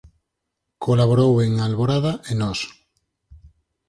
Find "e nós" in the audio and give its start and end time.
2.29-2.59